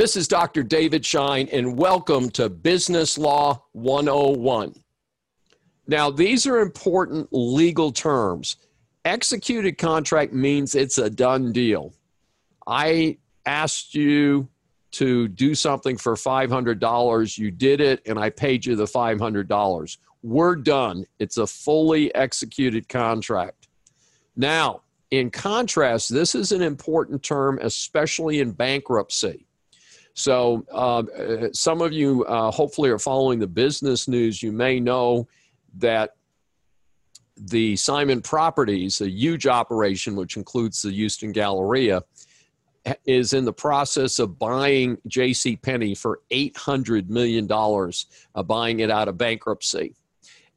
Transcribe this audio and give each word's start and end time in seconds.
This 0.00 0.16
is 0.16 0.26
Dr. 0.26 0.62
David 0.62 1.04
Schein, 1.04 1.46
and 1.52 1.76
welcome 1.76 2.30
to 2.30 2.48
Business 2.48 3.18
Law 3.18 3.62
101. 3.72 4.72
Now, 5.88 6.10
these 6.10 6.46
are 6.46 6.60
important 6.60 7.28
legal 7.32 7.92
terms. 7.92 8.56
Executed 9.04 9.76
contract 9.76 10.32
means 10.32 10.74
it's 10.74 10.96
a 10.96 11.10
done 11.10 11.52
deal. 11.52 11.92
I 12.66 13.18
asked 13.44 13.94
you 13.94 14.48
to 14.92 15.28
do 15.28 15.54
something 15.54 15.98
for 15.98 16.14
$500. 16.14 17.36
You 17.36 17.50
did 17.50 17.82
it, 17.82 18.00
and 18.06 18.18
I 18.18 18.30
paid 18.30 18.64
you 18.64 18.76
the 18.76 18.86
$500. 18.86 19.98
We're 20.22 20.56
done. 20.56 21.04
It's 21.18 21.36
a 21.36 21.46
fully 21.46 22.14
executed 22.14 22.88
contract. 22.88 23.68
Now, 24.34 24.80
in 25.10 25.30
contrast, 25.30 26.08
this 26.08 26.34
is 26.34 26.52
an 26.52 26.62
important 26.62 27.22
term, 27.22 27.58
especially 27.60 28.40
in 28.40 28.52
bankruptcy. 28.52 29.44
So, 30.20 30.66
um, 30.70 31.08
uh, 31.16 31.48
some 31.54 31.80
of 31.80 31.94
you 31.94 32.26
uh, 32.26 32.50
hopefully 32.50 32.90
are 32.90 32.98
following 32.98 33.38
the 33.38 33.46
business 33.46 34.06
news. 34.06 34.42
You 34.42 34.52
may 34.52 34.78
know 34.78 35.26
that 35.78 36.16
the 37.38 37.74
Simon 37.76 38.20
Properties, 38.20 39.00
a 39.00 39.08
huge 39.08 39.46
operation 39.46 40.16
which 40.16 40.36
includes 40.36 40.82
the 40.82 40.90
Houston 40.90 41.32
Galleria, 41.32 42.02
is 43.06 43.32
in 43.32 43.46
the 43.46 43.52
process 43.52 44.18
of 44.18 44.38
buying 44.38 44.98
J.C. 45.06 45.56
Penney 45.56 45.94
for 45.94 46.20
$800 46.30 47.08
million, 47.08 47.50
uh, 47.50 48.42
buying 48.42 48.80
it 48.80 48.90
out 48.90 49.08
of 49.08 49.16
bankruptcy. 49.16 49.94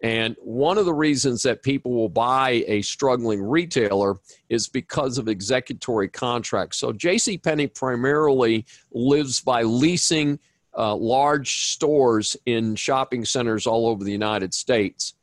And 0.04 0.36
one 0.42 0.78
of 0.78 0.86
the 0.86 0.94
reasons 0.94 1.44
that 1.44 1.64
people 1.64 1.94
will 1.94 2.10
buy 2.10 2.66
a 2.68 2.82
struggling 2.82 3.42
retailer 3.42 4.18
is 4.50 4.68
because 4.68 5.18
of 5.18 5.30
executory 5.30 6.10
contracts. 6.10 6.78
So 6.78 6.92
J.C. 6.92 7.38
Penney 7.38 7.68
primarily 7.68 8.66
lives 8.92 9.40
by 9.40 9.64
leasing 9.64 10.40
uh, 10.78 10.94
large 10.96 11.68
stores 11.68 12.36
in 12.46 12.76
shopping 12.76 13.24
centers 13.24 13.66
all 13.66 13.88
over 13.88 14.04
the 14.04 14.12
United 14.12 14.54
States. 14.54 15.14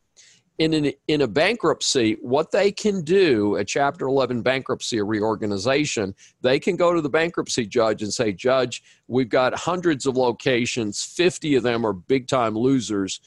In, 0.58 0.74
an, 0.74 0.92
in 1.08 1.22
a 1.22 1.26
bankruptcy, 1.26 2.18
what 2.20 2.50
they 2.50 2.70
can 2.70 3.02
do, 3.02 3.56
a 3.56 3.64
Chapter 3.64 4.06
11 4.06 4.42
bankruptcy, 4.42 4.98
a 4.98 5.04
reorganization, 5.04 6.14
they 6.42 6.60
can 6.60 6.76
go 6.76 6.92
to 6.92 7.00
the 7.00 7.08
bankruptcy 7.08 7.64
judge 7.64 8.02
and 8.02 8.12
say, 8.12 8.30
Judge, 8.30 8.82
we've 9.08 9.30
got 9.30 9.54
hundreds 9.54 10.04
of 10.04 10.18
locations, 10.18 11.02
50 11.02 11.56
of 11.56 11.62
them 11.62 11.86
are 11.86 11.94
big 11.94 12.28
time 12.28 12.54
losers 12.54 13.20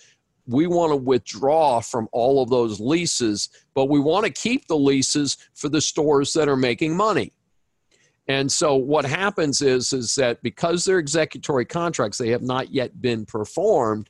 we 0.47 0.67
want 0.67 0.91
to 0.91 0.97
withdraw 0.97 1.79
from 1.79 2.09
all 2.11 2.41
of 2.41 2.49
those 2.49 2.79
leases, 2.79 3.49
but 3.73 3.85
we 3.85 3.99
want 3.99 4.25
to 4.25 4.31
keep 4.31 4.67
the 4.67 4.77
leases 4.77 5.37
for 5.53 5.69
the 5.69 5.81
stores 5.81 6.33
that 6.33 6.49
are 6.49 6.57
making 6.57 6.95
money. 6.95 7.31
And 8.27 8.51
so 8.51 8.75
what 8.75 9.05
happens 9.05 9.61
is 9.61 9.91
is 9.93 10.15
that 10.15 10.41
because 10.41 10.83
they're 10.83 10.99
executory 10.99 11.65
contracts, 11.65 12.17
they 12.17 12.29
have 12.29 12.41
not 12.41 12.73
yet 12.73 13.01
been 13.01 13.25
performed. 13.25 14.09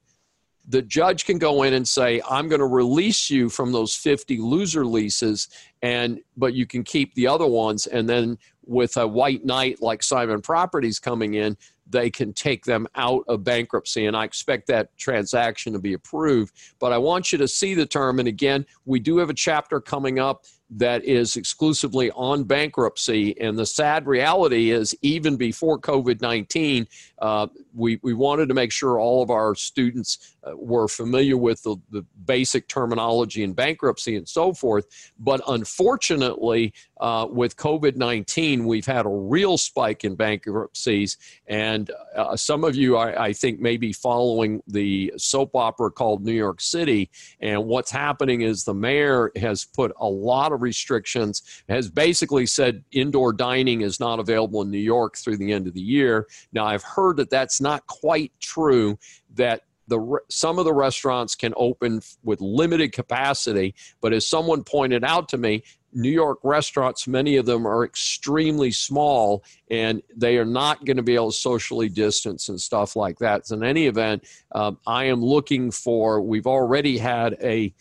The 0.70 0.82
judge 0.82 1.26
can 1.26 1.40
go 1.40 1.64
in 1.64 1.74
and 1.74 1.88
say, 1.88 2.22
"I'm 2.30 2.48
going 2.48 2.60
to 2.60 2.68
release 2.68 3.30
you 3.30 3.50
from 3.50 3.72
those 3.72 3.96
50 3.96 4.38
loser 4.38 4.86
leases, 4.86 5.50
and 5.82 6.22
but 6.38 6.54
you 6.54 6.66
can 6.66 6.84
keep 6.84 7.16
the 7.16 7.28
other 7.28 7.48
ones." 7.48 7.88
And 7.88 8.08
then 8.08 8.38
with 8.66 8.98
a 8.98 9.08
white 9.08 9.44
knight 9.46 9.82
like 9.82 10.04
Simon 10.04 10.42
Properties 10.42 11.00
coming 11.00 11.34
in, 11.34 11.58
they 11.88 12.10
can 12.10 12.34
take 12.34 12.66
them 12.66 12.88
out 12.96 13.24
of 13.28 13.44
bankruptcy. 13.44 14.06
And 14.06 14.16
I 14.16 14.24
expect 14.24 14.68
that 14.68 14.96
transaction 14.98 15.74
to 15.74 15.80
be 15.80 15.94
approved. 15.94 16.56
But 16.80 16.94
I 16.94 16.98
want 16.98 17.32
you 17.32 17.38
to 17.40 17.48
see 17.48 17.74
the 17.74 17.86
term. 17.86 18.20
And 18.20 18.28
again, 18.28 18.66
we 18.86 19.00
do 19.00 19.18
have 19.18 19.30
a 19.30 19.34
chapter 19.34 19.80
coming 19.80 20.20
up 20.20 20.46
that 20.78 21.04
is 21.04 21.36
exclusively 21.36 22.12
on 22.12 22.44
bankruptcy. 22.44 23.40
And 23.40 23.58
the 23.58 23.66
sad 23.66 24.08
reality 24.08 24.72
is, 24.72 24.96
even 25.02 25.36
before 25.36 25.80
COVID 25.80 26.22
19, 26.22 26.88
uh, 27.20 27.48
we, 27.74 28.00
we 28.04 28.14
wanted 28.14 28.50
to 28.50 28.54
make 28.54 28.72
sure 28.72 29.00
all 29.00 29.22
of 29.22 29.30
our 29.30 29.56
students 29.56 30.36
uh, 30.44 30.56
were 30.56 30.88
familiar 30.88 31.38
with 31.38 31.64
the, 31.64 31.78
the 31.92 32.06
basic 32.26 32.68
terminology 32.68 33.44
in 33.44 33.54
bankruptcy 33.54 34.16
and 34.16 34.28
so 34.28 34.54
forth. 34.54 34.86
But 35.20 35.42
unfortunately, 35.48 36.74
uh, 37.00 37.28
with 37.30 37.56
COVID 37.56 37.96
19, 37.96 38.66
we've 38.66 38.86
had 38.86 39.06
a 39.06 39.10
real 39.10 39.58
spike 39.58 40.04
in 40.04 40.16
bankruptcies. 40.16 41.18
And 41.48 41.92
uh, 42.16 42.36
some 42.36 42.64
of 42.64 42.76
you, 42.76 42.98
I, 42.98 43.26
I 43.26 43.34
think, 43.34 43.60
may 43.60 43.78
be 43.78 43.94
following 43.94 44.62
the 44.68 45.14
soap 45.18 45.56
opera 45.56 45.92
called 45.92 46.24
New 46.24 46.34
York 46.34 46.62
City. 46.62 47.10
And 47.40 47.66
what's 47.66 47.92
happening 47.92 48.42
is 48.42 48.64
the 48.64 48.74
mayor 48.74 49.32
has 49.36 49.66
put 49.66 49.94
a 50.00 50.08
lot 50.08 50.52
of 50.52 50.62
restrictions, 50.64 51.44
has 51.70 51.90
basically 51.90 52.46
said 52.46 52.84
indoor 52.92 53.34
dining 53.34 53.82
is 53.82 54.00
not 54.00 54.20
available 54.20 54.62
in 54.62 54.72
New 54.72 54.78
York 54.78 55.18
through 55.18 55.38
the 55.38 55.52
end 55.52 55.68
of 55.68 55.74
the 55.74 55.82
year. 55.82 56.28
Now, 56.52 56.66
I've 56.66 56.84
heard 56.84 57.18
that 57.18 57.30
that's 57.30 57.62
not 57.62 57.86
quite 57.86 58.32
true, 58.40 58.98
that 59.36 59.62
the 59.88 60.18
some 60.30 60.60
of 60.60 60.66
the 60.66 60.74
restaurants 60.74 61.36
can 61.36 61.54
open 61.58 62.02
with 62.24 62.40
limited 62.40 62.94
capacity 62.94 63.76
but 64.00 64.14
as 64.14 64.26
someone 64.26 64.64
pointed 64.64 65.04
out 65.04 65.28
to 65.30 65.38
me 65.38 65.62
New 65.96 66.10
York 66.10 66.40
restaurants, 66.44 67.08
many 67.08 67.38
of 67.38 67.46
them 67.46 67.68
are 67.68 67.84
extremely 67.84 68.72
small 68.72 69.44
and 69.70 70.02
they 70.16 70.38
are 70.38 70.46
not 70.46 70.86
going 70.86 70.98
to 70.98 71.04
be 71.04 71.16
able 71.16 71.32
to 71.32 71.38
socially 71.38 71.90
distance 71.90 72.50
and 72.50 72.60
stuff 72.60 72.96
like 72.96 73.20
that. 73.20 73.48
So, 73.48 73.56
in 73.56 73.64
any 73.64 73.88
event, 73.88 74.26
um, 74.54 74.80
I 74.88 75.06
am 75.06 75.24
looking 75.24 75.72
for, 75.72 76.22
we've 76.22 76.48
already 76.48 76.98
had 76.98 77.38
a 77.42 77.74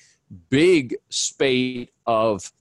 big 0.50 0.96
spate 1.08 1.90
of 2.06 2.52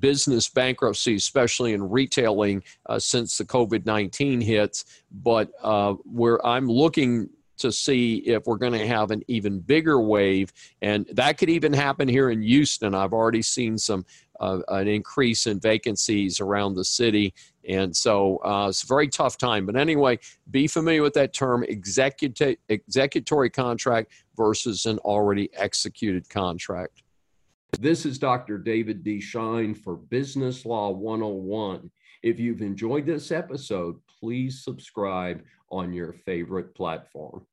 business 0.00 0.48
bankruptcy, 0.48 1.16
especially 1.16 1.72
in 1.72 1.88
retailing, 1.88 2.62
uh, 2.86 2.98
since 2.98 3.38
the 3.38 3.44
COVID 3.44 3.86
19 3.86 4.40
hits. 4.40 4.84
But 5.10 5.50
uh, 5.62 5.94
where 6.04 6.44
I'm 6.44 6.68
looking 6.68 7.30
to 7.58 7.72
see 7.72 8.16
if 8.16 8.46
we're 8.46 8.58
going 8.58 8.74
to 8.74 8.86
have 8.86 9.10
an 9.10 9.22
even 9.28 9.60
bigger 9.60 9.98
wave, 10.00 10.52
and 10.82 11.06
that 11.12 11.38
could 11.38 11.48
even 11.48 11.72
happen 11.72 12.06
here 12.06 12.30
in 12.30 12.42
Houston. 12.42 12.94
I've 12.94 13.14
already 13.14 13.42
seen 13.42 13.78
some 13.78 14.04
uh, 14.40 14.60
an 14.68 14.88
increase 14.88 15.46
in 15.46 15.60
vacancies 15.60 16.40
around 16.40 16.74
the 16.74 16.84
city. 16.84 17.34
And 17.68 17.96
so 17.96 18.38
uh, 18.44 18.68
it's 18.68 18.84
a 18.84 18.86
very 18.86 19.08
tough 19.08 19.38
time. 19.38 19.66
But 19.66 19.76
anyway, 19.76 20.18
be 20.50 20.66
familiar 20.66 21.02
with 21.02 21.14
that 21.14 21.32
term 21.32 21.64
executive, 21.64 22.56
executory 22.68 23.50
contract 23.50 24.12
versus 24.36 24.86
an 24.86 24.98
already 25.00 25.50
executed 25.54 26.28
contract. 26.28 27.02
This 27.72 28.06
is 28.06 28.18
Dr. 28.18 28.58
David 28.58 29.04
D. 29.04 29.20
Schein 29.20 29.74
for 29.74 29.96
Business 29.96 30.64
Law 30.64 30.90
101. 30.90 31.90
If 32.22 32.40
you've 32.40 32.62
enjoyed 32.62 33.04
this 33.04 33.30
episode, 33.30 33.96
please 34.20 34.64
subscribe 34.64 35.42
on 35.70 35.92
your 35.92 36.12
favorite 36.12 36.74
platform. 36.74 37.44